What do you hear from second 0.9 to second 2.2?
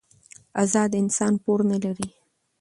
انسان پور نه لري.